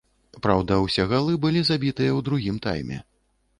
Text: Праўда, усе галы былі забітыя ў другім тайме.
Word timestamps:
Праўда, 0.45 0.77
усе 0.85 1.05
галы 1.11 1.37
былі 1.45 1.61
забітыя 1.69 2.11
ў 2.17 2.29
другім 2.31 2.61
тайме. 2.67 3.01